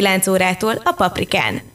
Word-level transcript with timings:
9 0.00 0.26
órától 0.26 0.74
a 0.84 0.92
Paprikán. 0.92 1.69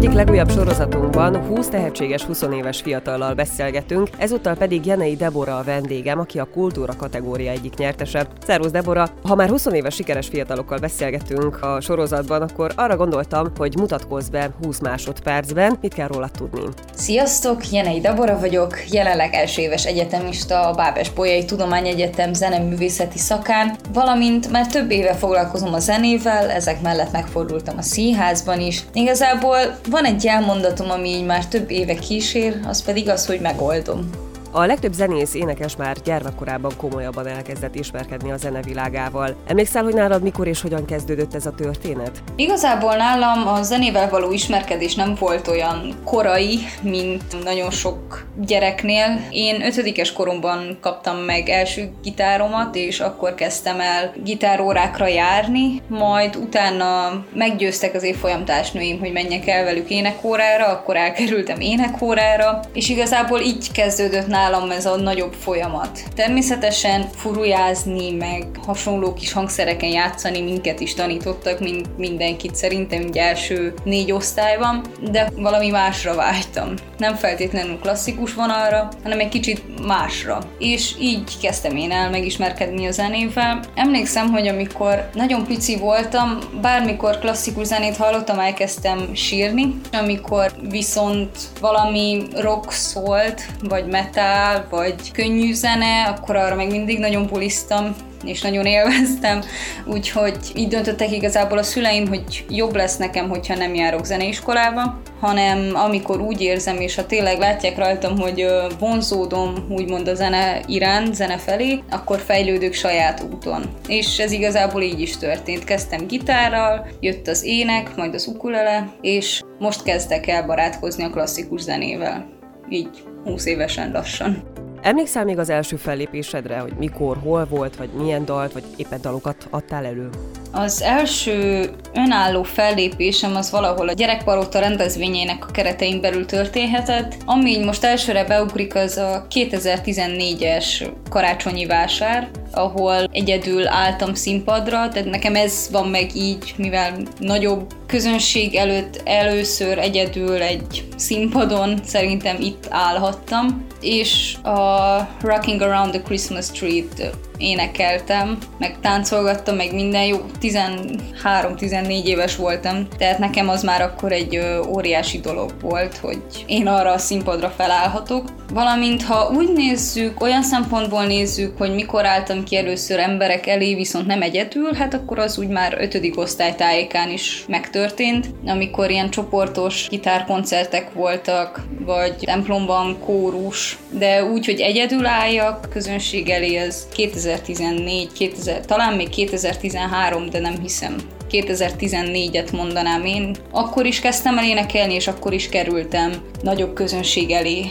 Egyik 0.00 0.12
legújabb 0.12 0.50
sorozatunkban 0.50 1.46
20 1.46 1.68
tehetséges 1.68 2.22
20 2.22 2.42
éves 2.42 2.80
fiatallal 2.80 3.34
beszélgetünk, 3.34 4.08
ezúttal 4.18 4.54
pedig 4.54 4.86
Jenei 4.86 5.16
Debora 5.16 5.58
a 5.58 5.62
vendégem, 5.62 6.18
aki 6.18 6.38
a 6.38 6.44
kultúra 6.44 6.96
kategória 6.96 7.50
egyik 7.50 7.74
nyertese. 7.74 8.26
Szervusz 8.46 8.70
Debora! 8.70 9.08
Ha 9.22 9.34
már 9.34 9.48
20 9.48 9.66
éves 9.66 9.94
sikeres 9.94 10.28
fiatalokkal 10.28 10.78
beszélgetünk 10.78 11.62
a 11.62 11.80
sorozatban, 11.80 12.42
akkor 12.42 12.72
arra 12.76 12.96
gondoltam, 12.96 13.46
hogy 13.56 13.76
mutatkozz 13.76 14.28
be 14.28 14.50
20 14.64 14.80
másodpercben, 14.80 15.78
mit 15.80 15.94
kell 15.94 16.06
róla 16.06 16.28
tudni. 16.28 16.62
Sziasztok, 16.94 17.70
Jenei 17.70 18.00
Debora 18.00 18.38
vagyok, 18.38 18.76
jelenleg 18.90 19.34
első 19.34 19.62
éves 19.62 19.86
egyetemista 19.86 20.68
a 20.68 20.74
Bábes 20.74 21.10
Bolyai 21.10 21.44
Tudományegyetem 21.44 22.32
zeneművészeti 22.32 23.18
szakán, 23.18 23.76
valamint 23.92 24.50
már 24.50 24.66
több 24.66 24.90
éve 24.90 25.14
foglalkozom 25.14 25.74
a 25.74 25.78
zenével, 25.78 26.50
ezek 26.50 26.80
mellett 26.82 27.12
megfordultam 27.12 27.74
a 27.78 27.82
színházban 27.82 28.60
is. 28.60 28.84
Igazából 28.92 29.58
van 29.90 30.04
egy 30.04 30.26
elmondatom, 30.26 30.90
ami 30.90 31.08
így 31.08 31.24
már 31.24 31.46
több 31.46 31.70
éve 31.70 31.94
kísér, 31.94 32.60
az 32.66 32.82
pedig 32.82 33.08
az, 33.08 33.26
hogy 33.26 33.40
megoldom. 33.40 34.29
A 34.52 34.66
legtöbb 34.66 34.92
zenész 34.92 35.34
énekes 35.34 35.76
már 35.76 35.96
gyermekkorában 36.04 36.72
komolyabban 36.76 37.26
elkezdett 37.26 37.74
ismerkedni 37.74 38.30
a 38.30 38.36
zenevilágával. 38.36 39.36
Emlékszel, 39.46 39.82
hogy 39.82 39.94
nálad 39.94 40.22
mikor 40.22 40.46
és 40.46 40.60
hogyan 40.60 40.84
kezdődött 40.84 41.34
ez 41.34 41.46
a 41.46 41.50
történet? 41.50 42.22
Igazából 42.36 42.96
nálam 42.96 43.48
a 43.48 43.62
zenével 43.62 44.10
való 44.10 44.32
ismerkedés 44.32 44.94
nem 44.94 45.14
volt 45.18 45.48
olyan 45.48 45.94
korai, 46.04 46.58
mint 46.82 47.44
nagyon 47.44 47.70
sok 47.70 48.26
gyereknél. 48.46 49.20
Én 49.30 49.64
ötödikes 49.64 50.12
koromban 50.12 50.78
kaptam 50.80 51.16
meg 51.16 51.48
első 51.48 51.90
gitáromat, 52.02 52.76
és 52.76 53.00
akkor 53.00 53.34
kezdtem 53.34 53.80
el 53.80 54.12
gitárórákra 54.24 55.06
járni, 55.06 55.82
majd 55.88 56.36
utána 56.36 57.24
meggyőztek 57.34 57.94
az 57.94 58.02
évfolyam 58.02 58.44
társnőim, 58.44 58.98
hogy 58.98 59.12
menjek 59.12 59.46
el 59.46 59.64
velük 59.64 59.90
énekórára, 59.90 60.66
akkor 60.66 60.96
elkerültem 60.96 61.60
énekórára, 61.60 62.60
és 62.72 62.88
igazából 62.88 63.40
így 63.40 63.72
kezdődött 63.72 64.26
nálam 64.26 64.38
ez 64.70 64.86
a 64.86 64.96
nagyobb 64.96 65.32
folyamat. 65.32 66.02
Természetesen 66.14 67.08
furujázni, 67.14 68.10
meg 68.10 68.46
hasonló 68.66 69.12
kis 69.12 69.32
hangszereken 69.32 69.88
játszani 69.88 70.40
minket 70.40 70.80
is 70.80 70.94
tanítottak, 70.94 71.60
mint 71.60 71.98
mindenkit 71.98 72.54
szerintem 72.54 73.04
ugye 73.08 73.22
első 73.22 73.74
négy 73.84 74.12
osztályban, 74.12 74.84
de 75.10 75.30
valami 75.36 75.68
másra 75.68 76.14
vágytam. 76.14 76.74
Nem 76.98 77.14
feltétlenül 77.14 77.78
klasszikus 77.78 78.34
vonalra, 78.34 78.88
hanem 79.02 79.20
egy 79.20 79.28
kicsit 79.28 79.86
másra. 79.86 80.38
És 80.58 80.94
így 81.00 81.38
kezdtem 81.40 81.76
én 81.76 81.90
el 81.90 82.10
megismerkedni 82.10 82.86
a 82.86 82.90
zenével. 82.90 83.60
Emlékszem, 83.74 84.30
hogy 84.30 84.48
amikor 84.48 85.10
nagyon 85.14 85.46
pici 85.46 85.76
voltam, 85.76 86.38
bármikor 86.60 87.18
klasszikus 87.18 87.66
zenét 87.66 87.96
hallottam, 87.96 88.38
elkezdtem 88.38 89.14
sírni, 89.14 89.80
amikor 89.92 90.52
viszont 90.68 91.30
valami 91.60 92.22
rock 92.34 92.70
szólt, 92.70 93.42
vagy 93.62 93.86
metal, 93.86 94.29
metal, 94.30 94.66
vagy 94.70 95.12
könnyű 95.12 95.52
zene, 95.52 96.02
akkor 96.02 96.36
arra 96.36 96.54
meg 96.54 96.70
mindig 96.70 96.98
nagyon 96.98 97.26
bulisztam, 97.26 97.94
és 98.24 98.40
nagyon 98.40 98.66
élveztem, 98.66 99.40
úgyhogy 99.86 100.38
így 100.54 100.68
döntöttek 100.68 101.12
igazából 101.12 101.58
a 101.58 101.62
szüleim, 101.62 102.08
hogy 102.08 102.44
jobb 102.48 102.74
lesz 102.74 102.96
nekem, 102.96 103.28
hogyha 103.28 103.54
nem 103.54 103.74
járok 103.74 104.04
zeneiskolába, 104.04 105.00
hanem 105.20 105.70
amikor 105.74 106.20
úgy 106.20 106.40
érzem, 106.40 106.80
és 106.80 106.94
ha 106.94 107.06
tényleg 107.06 107.38
látják 107.38 107.78
rajtam, 107.78 108.18
hogy 108.18 108.46
vonzódom 108.78 109.54
úgymond 109.68 110.08
a 110.08 110.14
zene 110.14 110.60
iránt, 110.66 111.14
zene 111.14 111.38
felé, 111.38 111.82
akkor 111.90 112.18
fejlődök 112.18 112.72
saját 112.72 113.24
úton. 113.32 113.62
És 113.88 114.18
ez 114.18 114.32
igazából 114.32 114.82
így 114.82 115.00
is 115.00 115.16
történt. 115.16 115.64
Kezdtem 115.64 116.06
gitárral, 116.06 116.86
jött 117.00 117.28
az 117.28 117.44
ének, 117.44 117.96
majd 117.96 118.14
az 118.14 118.26
ukulele, 118.26 118.92
és 119.00 119.42
most 119.58 119.82
kezdek 119.82 120.26
el 120.26 120.46
barátkozni 120.46 121.04
a 121.04 121.10
klasszikus 121.10 121.60
zenével. 121.60 122.39
Így 122.72 123.04
20 123.24 123.46
évesen 123.46 123.92
lassan. 123.92 124.42
Emlékszel 124.82 125.24
még 125.24 125.38
az 125.38 125.50
első 125.50 125.76
fellépésedre, 125.76 126.58
hogy 126.58 126.72
mikor, 126.78 127.16
hol 127.16 127.44
volt, 127.44 127.76
vagy 127.76 127.88
milyen 127.88 128.24
dalt, 128.24 128.52
vagy 128.52 128.64
éppen 128.76 129.00
dalokat 129.00 129.46
adtál 129.50 129.84
elő? 129.84 130.08
Az 130.52 130.82
első 130.82 131.70
önálló 131.94 132.42
fellépésem 132.42 133.36
az 133.36 133.50
valahol 133.50 133.88
a 133.88 133.92
gyerekparóta 133.92 134.58
rendezvényének 134.58 135.46
a 135.48 135.50
keretein 135.50 136.00
belül 136.00 136.26
történhetett. 136.26 137.16
Ami 137.24 137.50
így 137.50 137.64
most 137.64 137.84
elsőre 137.84 138.24
beugrik, 138.24 138.74
az 138.74 138.96
a 138.96 139.26
2014-es 139.34 140.90
karácsonyi 141.10 141.66
vásár, 141.66 142.28
ahol 142.52 143.08
egyedül 143.12 143.66
álltam 143.66 144.14
színpadra, 144.14 144.88
tehát 144.88 145.10
nekem 145.10 145.34
ez 145.34 145.68
van 145.72 145.88
meg 145.88 146.16
így, 146.16 146.54
mivel 146.56 146.92
nagyobb 147.18 147.66
közönség 147.86 148.54
előtt 148.54 149.00
először 149.04 149.78
egyedül 149.78 150.42
egy 150.42 150.88
színpadon 150.96 151.80
szerintem 151.84 152.36
itt 152.40 152.66
állhattam, 152.70 153.66
és 153.80 154.36
a 154.42 155.08
Rocking 155.20 155.60
Around 155.60 155.90
the 155.90 156.02
Christmas 156.02 156.50
Tree-t 156.50 157.10
énekeltem, 157.40 158.38
meg 158.58 158.76
táncolgattam, 158.80 159.56
meg 159.56 159.74
minden 159.74 160.04
jó, 160.04 160.16
13-14 160.40 162.04
éves 162.04 162.36
voltam, 162.36 162.88
tehát 162.98 163.18
nekem 163.18 163.48
az 163.48 163.62
már 163.62 163.82
akkor 163.82 164.12
egy 164.12 164.36
ö, 164.36 164.62
óriási 164.68 165.18
dolog 165.18 165.54
volt, 165.60 165.96
hogy 165.96 166.22
én 166.46 166.66
arra 166.66 166.92
a 166.92 166.98
színpadra 166.98 167.48
felállhatok. 167.48 168.28
Valamint 168.52 169.02
ha 169.02 169.30
úgy 169.36 169.52
nézzük, 169.52 170.22
olyan 170.22 170.42
szempontból 170.42 171.04
nézzük, 171.04 171.58
hogy 171.58 171.74
mikor 171.74 172.06
álltam 172.06 172.44
ki 172.44 172.56
először 172.56 172.98
emberek 172.98 173.46
elé, 173.46 173.74
viszont 173.74 174.06
nem 174.06 174.22
egyedül, 174.22 174.74
hát 174.74 174.94
akkor 174.94 175.18
az 175.18 175.38
úgy 175.38 175.48
már 175.48 175.76
ötödik 175.80 176.18
osztálytájékán 176.18 177.10
is 177.10 177.44
megtörtént, 177.48 178.26
amikor 178.46 178.90
ilyen 178.90 179.10
csoportos 179.10 179.86
gitárkoncertek 179.88 180.92
voltak, 180.92 181.62
vagy 181.84 182.14
templomban 182.14 182.98
kórus, 183.04 183.78
de 183.90 184.24
úgy, 184.24 184.44
hogy 184.44 184.60
egyedül 184.60 185.06
álljak 185.06 185.68
közönség 185.72 186.28
elé, 186.28 186.56
ez 186.56 186.86
2000 186.92 187.29
2014, 187.38 188.12
2000, 188.12 188.64
talán 188.64 188.96
még 188.96 189.08
2013, 189.08 190.30
de 190.30 190.38
nem 190.38 190.60
hiszem. 190.60 190.96
2014-et 191.30 192.52
mondanám 192.52 193.04
én. 193.04 193.36
Akkor 193.50 193.86
is 193.86 194.00
kezdtem 194.00 194.38
el 194.38 194.44
énekelni, 194.44 194.94
és 194.94 195.06
akkor 195.06 195.32
is 195.32 195.48
kerültem 195.48 196.12
nagyobb 196.42 196.74
közönség 196.74 197.30
elé. 197.30 197.70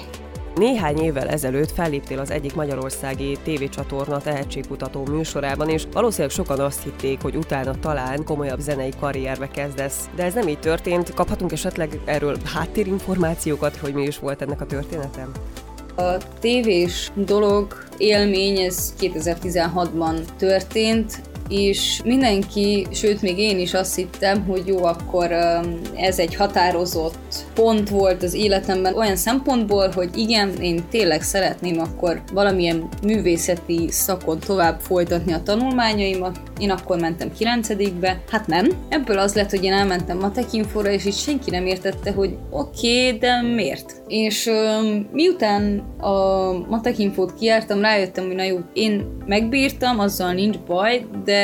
Néhány 0.56 0.98
évvel 0.98 1.30
ezelőtt 1.30 1.72
felléptél 1.72 2.20
az 2.20 2.32
egyik 2.32 2.56
magyarországi 2.56 3.38
tévécsatorna 3.44 4.18
tehetségkutató 4.18 5.06
műsorában, 5.06 5.70
és 5.70 5.84
valószínűleg 5.94 6.32
sokan 6.32 6.60
azt 6.60 6.84
hitték, 6.84 7.22
hogy 7.22 7.36
utána 7.36 7.80
talán 7.80 8.24
komolyabb 8.24 8.60
zenei 8.60 8.92
karrierbe 9.00 9.48
kezdesz. 9.48 10.10
De 10.16 10.24
ez 10.24 10.34
nem 10.34 10.48
így 10.48 10.60
történt. 10.60 11.14
Kaphatunk 11.14 11.52
esetleg 11.52 12.00
erről 12.06 12.38
háttérinformációkat, 12.54 13.76
hogy 13.76 13.94
mi 13.94 14.02
is 14.02 14.20
volt 14.20 14.42
ennek 14.42 14.62
a 14.62 14.66
történetem? 14.66 15.32
A 16.00 16.18
tévés 16.40 17.12
dolog, 17.16 17.86
élmény, 17.98 18.60
ez 18.60 18.94
2016-ban 19.00 20.16
történt, 20.38 21.22
és 21.50 22.02
mindenki, 22.04 22.88
sőt 22.92 23.22
még 23.22 23.38
én 23.38 23.60
is 23.60 23.74
azt 23.74 23.96
hittem, 23.96 24.46
hogy 24.46 24.64
jó, 24.66 24.84
akkor 24.84 25.32
ez 25.96 26.20
egy 26.20 26.36
határozott 26.36 27.46
pont 27.54 27.90
volt 27.90 28.24
az 28.24 28.34
életemben 28.34 28.96
olyan 28.96 29.16
szempontból, 29.16 29.90
hogy 29.96 30.10
igen, 30.18 30.54
én 30.62 30.84
tényleg 30.90 31.22
szeretném 31.22 31.80
akkor 31.80 32.22
valamilyen 32.34 32.88
művészeti 33.04 33.88
szakon 33.90 34.40
tovább 34.40 34.80
folytatni 34.80 35.34
a 35.34 35.44
tanulmányaimat. 35.44 36.40
Én 36.60 36.72
akkor 36.72 37.00
mentem 37.00 37.32
9 37.38 37.68
be 38.00 38.22
hát 38.32 38.48
nem. 38.48 38.68
Ebből 38.90 39.18
az 39.18 39.34
lett, 39.34 39.50
hogy 39.50 39.64
én 39.64 39.74
elmentem 39.74 40.18
matek 40.18 40.54
infóra, 40.54 40.90
és 40.90 41.06
így 41.06 41.14
senki 41.14 41.50
nem 41.50 41.66
értette, 41.66 42.12
hogy 42.12 42.38
oké, 42.50 43.06
okay, 43.08 43.18
de 43.20 43.42
miért? 43.42 43.94
És 44.08 44.50
miután 45.12 45.80
a 46.00 46.52
matek 46.68 46.98
infót 46.98 47.34
kiártam, 47.40 47.82
rájöttem, 47.82 48.26
hogy 48.26 48.36
na 48.36 48.44
jó, 48.44 48.58
én 48.74 49.18
megbírtam, 49.26 50.00
azzal 50.00 50.34
nincs 50.34 50.58
baj, 50.58 51.06
de 51.24 51.39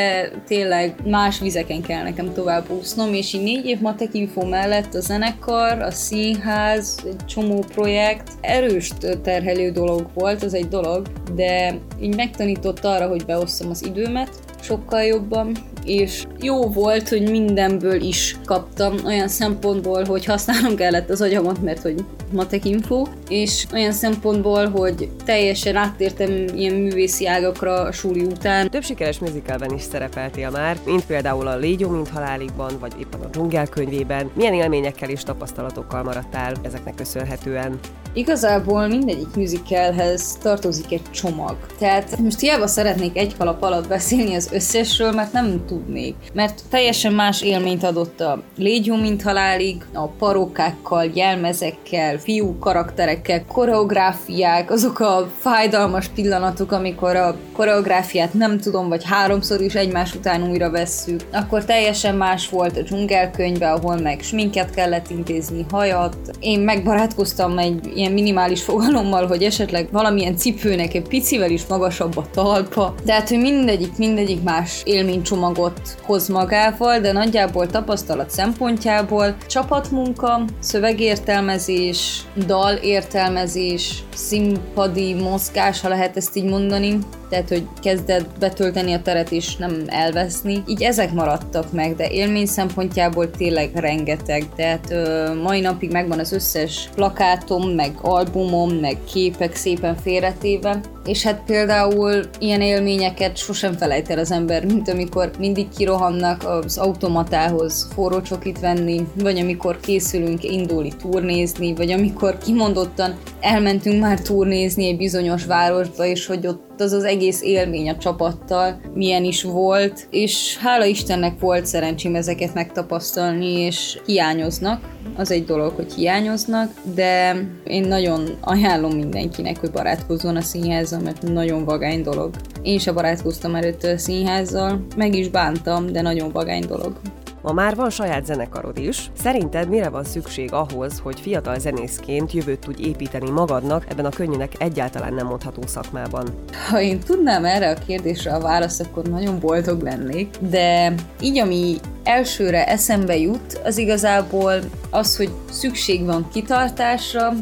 tényleg 0.48 0.96
más 1.06 1.40
vizeken 1.40 1.82
kell 1.82 2.04
nekem 2.04 2.34
tovább 2.34 2.70
úsznom, 2.70 3.14
és 3.14 3.34
így 3.34 3.44
négy 3.44 3.66
év 3.66 3.80
matek 3.80 4.14
info 4.14 4.46
mellett 4.46 4.94
a 4.94 5.00
zenekar 5.00 5.82
a 5.82 5.92
színház, 5.92 7.00
egy 7.06 7.26
csomó 7.26 7.64
projekt. 7.74 8.32
Erős 8.42 8.92
terhelő 9.24 9.72
dolog 9.72 10.10
volt, 10.14 10.44
az 10.44 10.54
egy 10.54 10.68
dolog, 10.68 11.06
de 11.36 11.78
így 12.02 12.16
megtanított 12.16 12.86
arra, 12.86 13.08
hogy 13.08 13.26
beosszam 13.26 13.70
az 13.70 13.86
időmet, 13.86 14.30
sokkal 14.66 15.04
jobban, 15.04 15.52
és 15.84 16.26
jó 16.42 16.70
volt, 16.70 17.10
hogy 17.10 17.30
mindenből 17.30 18.02
is 18.02 18.38
kaptam, 18.46 18.96
olyan 19.06 19.28
szempontból, 19.28 20.04
hogy 20.04 20.26
használnom 20.26 20.76
kellett 20.76 21.10
az 21.10 21.22
agyamat, 21.22 21.62
mert 21.62 21.82
hogy 21.82 22.06
matek 22.32 22.66
info, 22.66 23.04
és 23.30 23.66
olyan 23.74 23.92
szempontból, 23.92 24.70
hogy 24.70 25.10
teljesen 25.26 25.76
áttértem 25.76 26.46
ilyen 26.56 26.74
művészi 26.74 27.28
ágakra 27.28 27.74
a 27.74 27.92
súli 27.92 28.24
után. 28.24 28.70
Több 28.70 28.84
sikeres 28.84 29.20
műzikelben 29.20 29.74
is 29.74 29.82
szerepeltél 29.82 30.50
már, 30.50 30.78
mint 30.86 31.06
például 31.06 31.48
a 31.48 31.58
Légyó, 31.58 31.90
mint 31.90 32.10
haláligban, 32.10 32.74
vagy 32.80 32.94
éppen 33.00 33.20
a 33.20 33.28
dzsungel 33.28 33.68
könyvében. 33.68 34.32
Milyen 34.34 34.54
élményekkel 34.54 35.10
és 35.10 35.24
tapasztalatokkal 35.24 36.04
maradtál 36.04 36.54
ezeknek 36.64 36.96
köszönhetően? 36.96 37.80
Igazából 38.16 38.88
mindegyik 38.88 39.36
musicalhez 39.36 40.38
tartozik 40.42 40.92
egy 40.92 41.12
csomag. 41.12 41.56
Tehát 41.80 42.18
most 42.18 42.40
hiába 42.40 42.68
szeretnék 42.68 43.18
egy 43.18 43.38
kalap 43.38 43.62
alatt 43.62 43.88
beszélni 43.88 44.36
az 44.36 44.50
összesről, 44.52 45.12
mert 45.12 45.32
nem 45.34 45.66
tudnék. 45.68 46.16
Mert 46.34 46.62
teljesen 46.70 47.14
más 47.14 47.42
élményt 47.42 47.84
adott 47.84 48.22
a 48.22 48.42
Légyó, 48.58 48.96
mint 48.96 49.22
halálig, 49.22 49.86
a 49.94 50.08
parókákkal, 50.08 51.12
jelmezekkel, 51.14 52.18
fiú 52.18 52.58
karakterekkel, 52.60 53.46
koreográfiák, 53.46 54.72
azok 54.72 55.00
a 55.00 55.30
fájdalmas 55.40 56.08
pillanatok, 56.08 56.72
amikor 56.72 57.16
a 57.16 57.36
koreográfiát 57.54 58.34
nem 58.34 58.60
tudom, 58.60 58.90
vagy 58.90 59.04
háromszor 59.04 59.62
is 59.62 59.76
egymás 59.76 60.16
után 60.16 60.50
újra 60.50 60.70
vesszük. 60.70 61.20
Akkor 61.34 61.66
teljesen 61.66 62.16
más 62.16 62.50
volt 62.50 62.78
a 62.78 62.82
dzsungelkönyve, 62.82 63.72
ahol 63.72 63.98
meg 63.98 64.22
sminket 64.22 64.70
kellett 64.70 65.10
intézni, 65.10 65.66
hajat. 65.72 66.16
Én 66.40 66.60
megbarátkoztam 66.60 67.58
egy 67.58 67.92
ilyen 67.96 68.05
minimális 68.12 68.64
fogalommal, 68.64 69.28
hogy 69.28 69.44
esetleg 69.44 69.88
valamilyen 69.92 70.38
cipőnek 70.38 70.94
egy 70.94 71.08
picivel 71.08 71.52
is 71.52 71.66
magasabb 71.66 72.18
a 72.18 72.26
talpa. 72.34 72.96
Tehát, 73.06 73.30
hogy 73.30 73.40
mindegyik, 73.40 73.98
mindegyik 73.98 74.44
más 74.44 74.82
élménycsomagot 74.84 75.80
hoz 76.02 76.28
magával, 76.28 77.00
de 77.00 77.12
nagyjából 77.12 77.68
tapasztalat 77.68 78.30
szempontjából 78.30 79.36
csapatmunka, 79.48 80.42
szövegértelmezés, 80.60 82.22
dalértelmezés, 82.46 84.04
színpadi 84.16 85.14
mozgás, 85.14 85.82
ha 85.82 85.90
lehet 85.90 86.18
ezt 86.18 86.36
így 86.36 86.44
mondani, 86.44 86.98
tehát 87.30 87.50
hogy 87.50 87.68
kezdett 87.82 88.40
betölteni 88.40 88.94
a 88.94 89.02
teret 89.02 89.32
és 89.32 89.56
nem 89.56 89.84
elveszni. 89.88 90.64
Így 90.68 90.82
ezek 90.82 91.14
maradtak 91.14 91.72
meg, 91.72 91.96
de 91.96 92.10
élmény 92.10 92.46
szempontjából 92.46 93.32
tényleg 93.32 93.72
rengeteg. 93.74 94.46
Tehát 94.56 94.92
ö, 94.92 95.34
mai 95.44 95.60
napig 95.60 95.92
megvan 95.92 96.20
az 96.20 96.32
összes 96.32 96.90
plakátom, 96.96 97.70
meg 97.70 97.95
albumom, 98.04 98.70
meg 98.70 98.98
képek 99.14 99.56
szépen 99.56 99.96
félretéve. 99.96 100.82
És 101.06 101.24
hát 101.24 101.42
például 101.46 102.24
ilyen 102.40 102.62
élményeket 102.62 103.38
sosem 103.38 103.74
felejt 103.74 104.10
el 104.10 104.20
az 104.20 104.32
ember, 104.32 104.66
mint 104.66 104.90
amikor 104.90 105.32
mindig 105.40 105.68
kirohannak 105.78 106.44
az 106.44 106.78
automatához 106.78 107.88
forró 107.94 108.22
csokit 108.22 108.60
venni, 108.60 109.08
vagy 109.22 109.40
amikor 109.40 109.80
készülünk 109.80 110.44
indulni 110.44 110.92
turnézni, 111.02 111.74
vagy 111.76 111.92
amikor 111.92 112.38
kimondottan 112.38 113.16
elmentünk 113.40 114.02
már 114.02 114.22
turnézni 114.22 114.88
egy 114.88 114.98
bizonyos 114.98 115.46
városba, 115.46 116.06
és 116.06 116.26
hogy 116.26 116.48
ott 116.48 116.75
az 116.82 116.92
az 116.92 117.04
egész 117.04 117.42
élmény 117.42 117.90
a 117.90 117.98
csapattal 117.98 118.80
milyen 118.94 119.24
is 119.24 119.44
volt, 119.44 120.08
és 120.10 120.58
hála 120.58 120.86
Istennek 120.86 121.40
volt 121.40 121.66
szerencsém 121.66 122.16
ezeket 122.16 122.54
megtapasztalni, 122.54 123.52
és 123.52 124.00
hiányoznak. 124.06 124.94
Az 125.16 125.32
egy 125.32 125.46
dolog, 125.46 125.72
hogy 125.76 125.94
hiányoznak, 125.94 126.72
de 126.96 127.36
én 127.64 127.88
nagyon 127.88 128.38
ajánlom 128.42 128.96
mindenkinek, 128.96 129.60
hogy 129.60 129.72
barátkozzon 129.72 130.36
a 130.36 130.42
színházzal, 130.42 131.00
mert 131.00 131.22
nagyon 131.22 131.66
vagány 131.66 132.02
dolog. 132.02 132.36
Én 132.62 132.80
se 132.80 132.92
barátkoztam 132.92 133.56
előtte 133.56 133.92
a 133.92 133.98
színházzal, 133.98 134.86
meg 134.96 135.16
is 135.16 135.30
bántam, 135.30 135.92
de 135.92 136.02
nagyon 136.02 136.32
vagány 136.32 136.66
dolog. 136.68 137.00
Ma 137.46 137.52
már 137.52 137.76
van 137.76 137.90
saját 137.90 138.26
zenekarod 138.26 138.78
is. 138.78 139.12
Szerinted 139.22 139.70
mire 139.70 139.90
van 139.90 140.04
szükség 140.04 140.54
ahhoz, 140.54 141.00
hogy 141.00 141.20
fiatal 141.20 141.60
zenészként 141.60 142.32
jövőt 142.32 142.60
tudj 142.60 142.84
építeni 142.84 143.30
magadnak 143.30 143.86
ebben 143.90 144.06
a 144.06 144.10
könnyűnek 144.10 144.52
egyáltalán 144.58 145.14
nem 145.14 145.28
mondható 145.28 145.62
szakmában? 145.66 146.28
Ha 146.70 146.82
én 146.82 147.00
tudnám 147.00 147.46
erre 147.46 147.70
a 147.70 147.86
kérdésre 147.86 148.34
a 148.34 148.40
választ, 148.40 148.82
akkor 148.82 149.04
nagyon 149.04 149.40
boldog 149.40 149.82
lennék, 149.82 150.36
de 150.40 150.94
így, 151.22 151.40
ami 151.40 151.76
elsőre 152.04 152.68
eszembe 152.68 153.18
jut, 153.18 153.60
az 153.64 153.78
igazából 153.78 154.60
az, 154.90 155.18
hogy 155.18 155.30
szükség 155.50 156.06
van 156.06 156.28
kitartásra, 156.34 157.34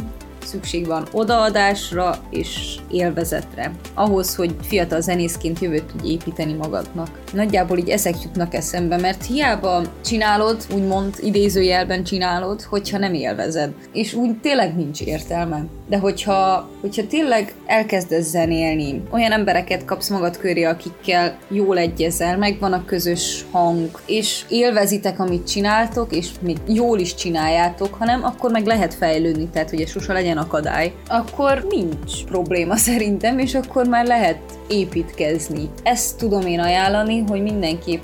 szükség 0.45 0.85
van 0.85 1.07
odaadásra 1.11 2.17
és 2.29 2.75
élvezetre. 2.91 3.71
Ahhoz, 3.93 4.35
hogy 4.35 4.55
fiatal 4.61 5.01
zenészként 5.01 5.59
jövőt 5.59 5.83
tudj 5.83 6.11
építeni 6.11 6.53
magadnak. 6.53 7.21
Nagyjából 7.33 7.77
így 7.77 7.89
ezek 7.89 8.15
jutnak 8.23 8.53
eszembe, 8.53 8.97
mert 8.97 9.25
hiába 9.25 9.81
csinálod, 10.05 10.65
úgymond 10.73 11.15
idézőjelben 11.19 12.03
csinálod, 12.03 12.61
hogyha 12.61 12.97
nem 12.97 13.13
élvezed. 13.13 13.73
És 13.93 14.13
úgy 14.13 14.37
tényleg 14.37 14.75
nincs 14.75 15.01
értelme. 15.01 15.65
De 15.89 15.97
hogyha, 15.97 16.69
hogyha 16.81 17.07
tényleg 17.07 17.53
elkezdesz 17.65 18.29
zenélni, 18.29 19.01
olyan 19.11 19.31
embereket 19.31 19.85
kapsz 19.85 20.09
magad 20.09 20.37
köré, 20.37 20.63
akikkel 20.63 21.37
jól 21.49 21.77
egyezel, 21.77 22.37
megvan 22.37 22.73
a 22.73 22.85
közös 22.85 23.45
hang, 23.51 23.99
és 24.05 24.45
élvezitek, 24.49 25.19
amit 25.19 25.47
csináltok, 25.47 26.15
és 26.15 26.29
még 26.41 26.57
jól 26.67 26.99
is 26.99 27.15
csináljátok, 27.15 27.93
hanem 27.93 28.23
akkor 28.23 28.51
meg 28.51 28.65
lehet 28.65 28.93
fejlődni, 28.93 29.49
tehát 29.49 29.69
hogy 29.69 29.87
sose 29.87 30.13
legyen 30.13 30.32
akadály, 30.37 30.93
akkor 31.07 31.65
nincs 31.69 32.25
probléma 32.25 32.75
szerintem, 32.75 33.39
és 33.39 33.55
akkor 33.55 33.87
már 33.87 34.05
lehet 34.05 34.39
építkezni. 34.67 35.69
Ezt 35.83 36.17
tudom 36.17 36.41
én 36.47 36.59
ajánlani, 36.59 37.23
hogy 37.27 37.41
mindenképp 37.41 38.01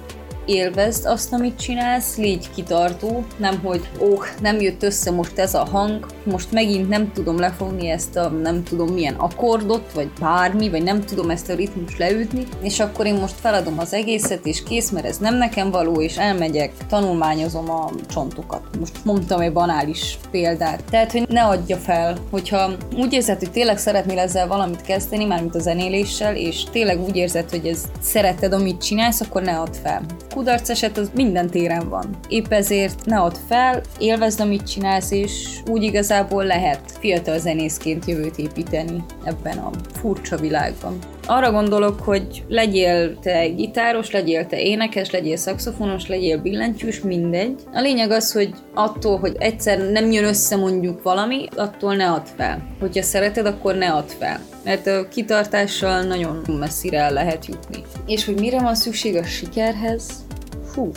élvezd 0.49 1.05
azt, 1.05 1.33
amit 1.33 1.59
csinálsz, 1.59 2.17
légy 2.17 2.49
kitartó, 2.55 3.23
nem 3.37 3.59
hogy 3.63 3.89
ó, 3.99 4.11
oh, 4.11 4.25
nem 4.41 4.59
jött 4.59 4.83
össze 4.83 5.11
most 5.11 5.37
ez 5.37 5.53
a 5.53 5.65
hang, 5.65 6.05
most 6.23 6.51
megint 6.51 6.89
nem 6.89 7.11
tudom 7.11 7.39
lefogni 7.39 7.89
ezt 7.89 8.15
a 8.15 8.29
nem 8.29 8.63
tudom 8.63 8.93
milyen 8.93 9.13
akkordot, 9.13 9.91
vagy 9.93 10.11
bármi, 10.19 10.69
vagy 10.69 10.83
nem 10.83 11.01
tudom 11.01 11.29
ezt 11.29 11.49
a 11.49 11.55
ritmus 11.55 11.97
leütni, 11.97 12.43
és 12.61 12.79
akkor 12.79 13.05
én 13.05 13.13
most 13.13 13.35
feladom 13.39 13.79
az 13.79 13.93
egészet, 13.93 14.45
és 14.45 14.63
kész, 14.63 14.89
mert 14.89 15.05
ez 15.05 15.17
nem 15.17 15.35
nekem 15.35 15.71
való, 15.71 16.01
és 16.01 16.17
elmegyek, 16.17 16.71
tanulmányozom 16.89 17.69
a 17.69 17.89
csontokat. 18.13 18.61
Most 18.79 19.05
mondtam 19.05 19.39
egy 19.39 19.53
banális 19.53 20.17
példát. 20.31 20.83
Tehát, 20.89 21.11
hogy 21.11 21.27
ne 21.27 21.43
adja 21.43 21.77
fel, 21.77 22.17
hogyha 22.31 22.71
úgy 22.97 23.13
érzed, 23.13 23.39
hogy 23.39 23.51
tényleg 23.51 23.77
szeretnél 23.77 24.19
ezzel 24.19 24.47
valamit 24.47 24.81
kezdeni, 24.81 25.25
mármint 25.25 25.55
a 25.55 25.59
zenéléssel, 25.59 26.35
és 26.35 26.63
tényleg 26.71 27.01
úgy 27.01 27.15
érzed, 27.15 27.49
hogy 27.49 27.67
ez 27.67 27.83
szereted, 28.01 28.53
amit 28.53 28.81
csinálsz, 28.81 29.21
akkor 29.21 29.41
ne 29.41 29.59
add 29.59 29.73
fel 29.83 30.01
kudarc 30.39 30.69
eset 30.69 30.97
az 30.97 31.11
minden 31.15 31.49
téren 31.49 31.89
van. 31.89 32.19
Épp 32.27 32.51
ezért 32.51 33.05
ne 33.05 33.19
add 33.19 33.33
fel, 33.47 33.81
élvezd, 33.97 34.39
amit 34.39 34.67
csinálsz, 34.67 35.11
és 35.11 35.47
úgy 35.67 35.83
igazából 35.83 36.45
lehet 36.45 36.81
fiatal 36.99 37.39
zenészként 37.39 38.05
jövőt 38.05 38.37
építeni 38.37 39.03
ebben 39.23 39.57
a 39.57 39.69
furcsa 39.93 40.37
világban. 40.37 40.97
Arra 41.25 41.51
gondolok, 41.51 41.99
hogy 41.99 42.43
legyél 42.47 43.19
te 43.19 43.47
gitáros, 43.47 44.11
legyél 44.11 44.45
te 44.45 44.61
énekes, 44.61 45.11
legyél 45.11 45.37
szakszofonos, 45.37 46.07
legyél 46.07 46.37
billentyűs, 46.37 47.01
mindegy. 47.01 47.55
A 47.73 47.79
lényeg 47.79 48.11
az, 48.11 48.31
hogy 48.31 48.53
attól, 48.73 49.19
hogy 49.19 49.35
egyszer 49.39 49.91
nem 49.91 50.11
jön 50.11 50.23
össze 50.23 50.55
mondjuk 50.55 51.03
valami, 51.03 51.47
attól 51.55 51.95
ne 51.95 52.11
add 52.11 52.25
fel. 52.37 52.67
Hogyha 52.79 53.03
szereted, 53.03 53.45
akkor 53.45 53.75
ne 53.75 53.91
add 53.91 54.07
fel. 54.19 54.39
Mert 54.63 54.87
a 54.87 55.07
kitartással 55.07 56.01
nagyon 56.01 56.45
messzire 56.59 56.99
el 56.99 57.13
lehet 57.13 57.45
jutni. 57.45 57.83
És 58.05 58.25
hogy 58.25 58.39
mire 58.39 58.59
van 58.59 58.75
szükség 58.75 59.15
a 59.15 59.23
sikerhez? 59.23 60.27
Hú, 60.79 60.91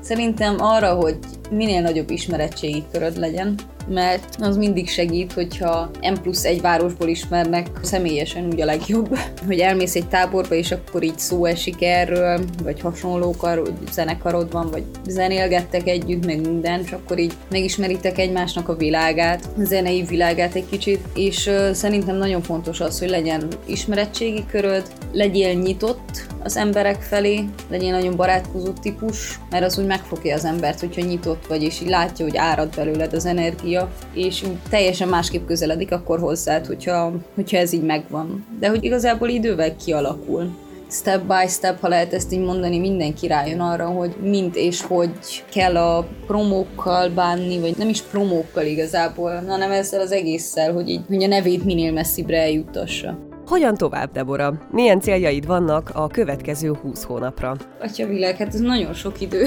szerintem 0.00 0.56
arra, 0.58 0.94
hogy 0.94 1.18
minél 1.50 1.80
nagyobb 1.80 2.10
ismeretségi 2.10 2.84
köröd 2.92 3.18
legyen, 3.18 3.54
mert 3.88 4.36
az 4.40 4.56
mindig 4.56 4.88
segít, 4.88 5.32
hogyha 5.32 5.90
M 6.00 6.22
plusz 6.22 6.44
egy 6.44 6.60
városból 6.60 7.08
ismernek 7.08 7.66
személyesen 7.82 8.46
úgy 8.46 8.60
a 8.60 8.64
legjobb, 8.64 9.18
hogy 9.46 9.58
elmész 9.58 9.94
egy 9.94 10.08
táborba, 10.08 10.54
és 10.54 10.70
akkor 10.70 11.02
így 11.02 11.18
szó 11.18 11.44
esik 11.44 11.82
erről, 11.82 12.40
vagy 12.62 12.80
hasonlókar, 12.80 13.58
hogy 13.58 13.74
zenekarod 13.92 14.52
van, 14.52 14.70
vagy 14.70 14.84
zenélgettek 15.06 15.88
együtt, 15.88 16.26
meg 16.26 16.40
minden, 16.40 16.80
és 16.80 16.92
akkor 16.92 17.18
így 17.18 17.32
megismeritek 17.50 18.18
egymásnak 18.18 18.68
a 18.68 18.76
világát, 18.76 19.48
a 19.58 19.64
zenei 19.64 20.02
világát 20.02 20.54
egy 20.54 20.68
kicsit, 20.70 21.00
és 21.14 21.50
szerintem 21.72 22.16
nagyon 22.16 22.42
fontos 22.42 22.80
az, 22.80 22.98
hogy 22.98 23.08
legyen 23.08 23.48
ismeretségi 23.66 24.44
köröd, 24.50 24.82
legyél 25.14 25.52
nyitott 25.52 26.26
az 26.42 26.56
emberek 26.56 27.02
felé, 27.02 27.44
legyél 27.70 27.90
nagyon 27.90 28.16
barátkozó 28.16 28.72
típus, 28.72 29.40
mert 29.50 29.64
az 29.64 29.78
úgy 29.78 29.86
megfogja 29.86 30.34
az 30.34 30.44
embert, 30.44 30.80
hogyha 30.80 31.06
nyitott 31.06 31.46
vagy, 31.46 31.62
és 31.62 31.80
így 31.80 31.88
látja, 31.88 32.24
hogy 32.24 32.36
árad 32.36 32.74
belőled 32.76 33.12
az 33.12 33.26
energia, 33.26 33.90
és 34.14 34.42
úgy 34.42 34.56
teljesen 34.68 35.08
másképp 35.08 35.46
közeledik 35.46 35.92
akkor 35.92 36.18
hozzád, 36.18 36.66
hogyha, 36.66 37.12
hogyha 37.34 37.56
ez 37.56 37.72
így 37.72 37.82
megvan. 37.82 38.46
De 38.60 38.68
hogy 38.68 38.84
igazából 38.84 39.28
idővel 39.28 39.76
kialakul 39.76 40.62
step 40.90 41.22
by 41.22 41.48
step, 41.48 41.80
ha 41.80 41.88
lehet 41.88 42.12
ezt 42.12 42.32
így 42.32 42.40
mondani, 42.40 42.78
mindenki 42.78 43.26
rájön 43.26 43.60
arra, 43.60 43.86
hogy 43.86 44.14
mint 44.22 44.56
és 44.56 44.82
hogy 44.82 45.44
kell 45.52 45.76
a 45.76 46.06
promókkal 46.26 47.08
bánni, 47.08 47.58
vagy 47.58 47.76
nem 47.76 47.88
is 47.88 48.02
promókkal 48.02 48.64
igazából, 48.64 49.44
hanem 49.46 49.70
ezzel 49.70 50.00
az 50.00 50.12
egésszel, 50.12 50.72
hogy, 50.72 50.88
így, 50.88 51.00
hogy 51.08 51.22
a 51.22 51.26
nevét 51.26 51.64
minél 51.64 51.92
messzibbre 51.92 52.40
eljuttassa. 52.40 53.32
Hogyan 53.46 53.74
tovább, 53.74 54.12
Debora? 54.12 54.60
Milyen 54.70 55.00
céljaid 55.00 55.46
vannak 55.46 55.90
a 55.92 56.06
következő 56.06 56.72
20 56.72 57.02
hónapra? 57.02 57.56
Atya 57.80 58.06
világ, 58.06 58.36
hát 58.36 58.54
ez 58.54 58.60
nagyon 58.60 58.94
sok 58.94 59.20
idő. 59.20 59.44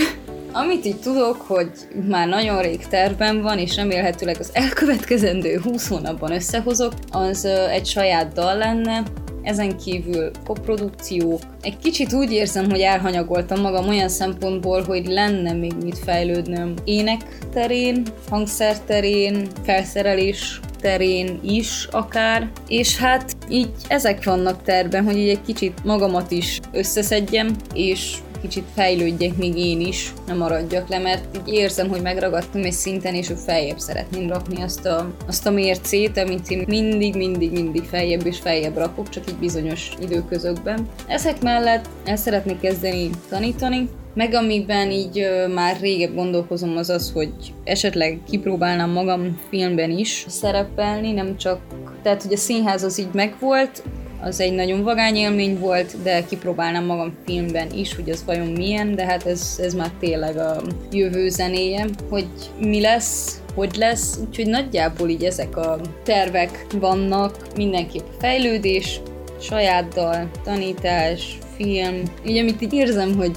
Amit 0.52 0.86
így 0.86 1.00
tudok, 1.00 1.42
hogy 1.42 1.72
már 2.10 2.28
nagyon 2.28 2.62
rég 2.62 2.88
tervben 2.88 3.42
van, 3.42 3.58
és 3.58 3.76
remélhetőleg 3.76 4.36
az 4.40 4.50
elkövetkezendő 4.54 5.60
20 5.64 5.88
hónapban 5.88 6.32
összehozok, 6.32 6.94
az 7.12 7.46
egy 7.46 7.86
saját 7.86 8.34
dal 8.34 8.58
lenne, 8.58 9.04
ezen 9.48 9.78
kívül 9.78 10.32
koprodukciók. 10.46 11.42
Egy 11.62 11.78
kicsit 11.78 12.14
úgy 12.14 12.32
érzem, 12.32 12.70
hogy 12.70 12.80
elhanyagoltam 12.80 13.62
magam 13.62 13.88
olyan 13.88 14.10
szempontból, 14.10 14.84
hogy 14.84 15.06
lenne 15.06 15.54
még 15.54 15.74
mit 15.84 15.98
fejlődnöm 15.98 16.74
ének 16.84 17.40
terén, 17.54 18.04
hangszer 18.30 18.80
terén, 18.80 19.48
felszerelés 19.64 20.60
terén 20.82 21.40
is 21.44 21.88
akár, 21.92 22.52
és 22.68 22.98
hát 22.98 23.38
így 23.50 23.70
ezek 23.88 24.24
vannak 24.24 24.64
terben, 24.64 25.04
hogy 25.04 25.18
így 25.18 25.30
egy 25.30 25.42
kicsit 25.46 25.84
magamat 25.84 26.32
is 26.32 26.60
összeszedjem, 26.72 27.56
és 27.74 28.18
kicsit 28.42 28.64
fejlődjek 28.76 29.38
még 29.38 29.58
én 29.58 29.82
is, 29.82 30.14
nem 30.28 30.38
maradjak 30.38 30.88
le, 30.88 30.98
mert 30.98 31.38
így 31.38 31.54
érzem, 31.54 31.90
hogy 31.90 32.02
megragadtam 32.02 32.64
egy 32.64 32.72
szinten, 32.72 33.14
és 33.14 33.28
hogy 33.28 33.40
feljebb 33.46 33.80
szeretném 33.80 34.30
rakni 34.30 34.62
azt 34.62 34.86
a, 34.86 35.14
azt 35.28 35.46
a 35.46 35.52
mércét, 35.52 36.18
amit 36.18 36.50
én 36.50 36.64
mindig, 36.68 37.16
mindig, 37.16 37.52
mindig 37.52 37.84
feljebb 37.84 38.26
és 38.26 38.40
feljebb 38.40 38.78
rakok, 38.78 39.10
csak 39.10 39.30
így 39.30 39.38
bizonyos 39.38 39.92
időközökben. 40.02 40.90
Ezek 41.08 41.42
mellett 41.42 41.90
el 42.06 42.16
szeretnék 42.16 42.60
kezdeni 42.60 43.10
tanítani, 43.30 43.90
meg 44.18 44.34
amiben 44.34 44.92
így 44.92 45.20
ö, 45.20 45.48
már 45.48 45.78
régebb 45.80 46.16
gondolkozom 46.16 46.78
az 46.78 46.90
az, 46.90 47.12
hogy 47.14 47.32
esetleg 47.64 48.20
kipróbálnám 48.30 48.90
magam 48.90 49.40
filmben 49.50 49.92
is 49.92 50.26
szerepelni, 50.28 51.12
nem 51.12 51.38
csak, 51.38 51.60
tehát 52.04 52.22
hogy 52.22 52.34
a 52.34 52.38
színház 52.38 52.84
az 52.84 53.00
így 53.00 53.14
megvolt, 53.14 53.84
az 54.22 54.40
egy 54.40 54.54
nagyon 54.54 54.84
vagány 54.84 55.16
élmény 55.16 55.60
volt, 55.60 56.02
de 56.04 56.26
kipróbálnám 56.26 56.86
magam 56.86 57.14
filmben 57.26 57.72
is, 57.72 57.96
hogy 57.96 58.10
ez 58.10 58.24
vajon 58.26 58.48
milyen, 58.48 58.96
de 58.96 59.06
hát 59.06 59.26
ez, 59.26 59.60
ez 59.62 59.74
már 59.74 59.92
tényleg 60.00 60.38
a 60.38 60.62
jövő 60.92 61.30
zenéje, 61.30 61.86
hogy 62.10 62.28
mi 62.60 62.82
lesz, 62.82 63.42
hogy 63.56 63.76
lesz, 63.76 64.20
úgyhogy 64.28 64.48
nagyjából 64.48 65.10
így 65.10 65.24
ezek 65.24 65.58
a 65.58 65.80
tervek 66.04 66.66
vannak, 66.80 67.48
mindenképp 67.56 68.06
fejlődés, 68.20 69.02
saját 69.40 69.94
dal, 69.94 70.30
tanítás, 70.44 71.38
film, 71.56 72.04
így 72.28 72.38
amit 72.38 72.62
így 72.62 72.74
érzem, 72.74 73.16
hogy 73.16 73.32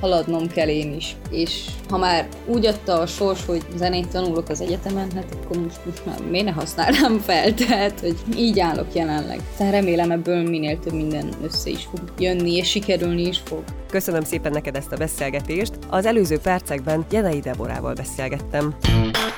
haladnom 0.00 0.48
kell 0.48 0.68
én 0.68 0.94
is. 0.94 1.16
És 1.30 1.64
ha 1.88 1.98
már 1.98 2.28
úgy 2.46 2.66
adta 2.66 3.00
a 3.00 3.06
sors, 3.06 3.44
hogy 3.46 3.62
zenét 3.76 4.08
tanulok 4.08 4.48
az 4.48 4.60
egyetemen, 4.60 5.10
hát 5.14 5.36
akkor 5.42 5.56
most, 5.56 5.78
most 5.84 6.06
már 6.06 6.20
miért 6.30 6.46
ne 6.46 6.52
használnám 6.52 7.18
fel, 7.18 7.54
tehát 7.66 8.00
hogy 8.00 8.16
így 8.36 8.60
állok 8.60 8.94
jelenleg. 8.94 9.40
Tehát 9.56 9.72
remélem 9.72 10.10
ebből 10.10 10.48
minél 10.48 10.78
több 10.78 10.92
minden 10.92 11.28
össze 11.44 11.70
is 11.70 11.88
fog 11.90 12.12
jönni, 12.18 12.56
és 12.56 12.68
sikerülni 12.68 13.26
is 13.26 13.40
fog. 13.44 13.62
Köszönöm 13.90 14.22
szépen 14.22 14.52
neked 14.52 14.76
ezt 14.76 14.92
a 14.92 14.96
beszélgetést. 14.96 15.72
Az 15.88 16.06
előző 16.06 16.38
percekben 16.38 17.06
Jenei 17.10 17.40
Deborával 17.40 17.94
beszélgettem. 17.94 18.74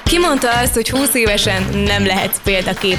Ki 0.05 0.19
mondta 0.19 0.51
azt, 0.51 0.75
hogy 0.75 0.91
20 0.91 1.15
évesen 1.15 1.63
nem 1.73 2.07
lehetsz 2.07 2.41
példakép? 2.43 2.99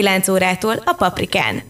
19 0.01 0.27
órától 0.29 0.81
a 0.85 0.93
Paprikán. 0.93 1.61